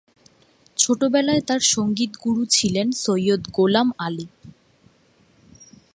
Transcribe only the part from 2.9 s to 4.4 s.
Syed Golam Ali.